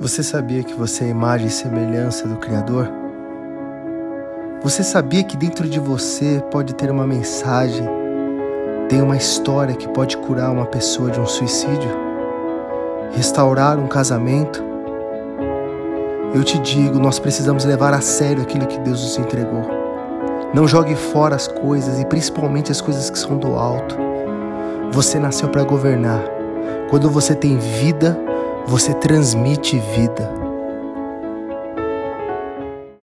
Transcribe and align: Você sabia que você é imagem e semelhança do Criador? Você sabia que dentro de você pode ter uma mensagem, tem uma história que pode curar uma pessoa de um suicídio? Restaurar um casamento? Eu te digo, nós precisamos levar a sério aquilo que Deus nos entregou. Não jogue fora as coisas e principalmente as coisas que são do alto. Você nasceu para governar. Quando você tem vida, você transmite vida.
Você 0.00 0.22
sabia 0.22 0.62
que 0.62 0.74
você 0.74 1.06
é 1.06 1.08
imagem 1.08 1.48
e 1.48 1.50
semelhança 1.50 2.28
do 2.28 2.36
Criador? 2.36 2.88
Você 4.62 4.84
sabia 4.84 5.24
que 5.24 5.36
dentro 5.36 5.68
de 5.68 5.80
você 5.80 6.40
pode 6.52 6.72
ter 6.72 6.88
uma 6.88 7.04
mensagem, 7.04 7.84
tem 8.88 9.02
uma 9.02 9.16
história 9.16 9.74
que 9.74 9.88
pode 9.88 10.16
curar 10.18 10.52
uma 10.52 10.66
pessoa 10.66 11.10
de 11.10 11.18
um 11.18 11.26
suicídio? 11.26 11.90
Restaurar 13.10 13.76
um 13.76 13.88
casamento? 13.88 14.62
Eu 16.32 16.44
te 16.44 16.60
digo, 16.60 17.00
nós 17.00 17.18
precisamos 17.18 17.64
levar 17.64 17.92
a 17.92 18.00
sério 18.00 18.42
aquilo 18.42 18.68
que 18.68 18.78
Deus 18.78 19.02
nos 19.02 19.18
entregou. 19.18 19.66
Não 20.54 20.68
jogue 20.68 20.94
fora 20.94 21.34
as 21.34 21.48
coisas 21.48 21.98
e 21.98 22.06
principalmente 22.06 22.70
as 22.70 22.80
coisas 22.80 23.10
que 23.10 23.18
são 23.18 23.36
do 23.36 23.48
alto. 23.48 23.96
Você 24.92 25.18
nasceu 25.18 25.48
para 25.48 25.64
governar. 25.64 26.22
Quando 26.88 27.10
você 27.10 27.34
tem 27.34 27.58
vida, 27.58 28.27
você 28.68 28.92
transmite 28.92 29.78
vida. 29.78 30.47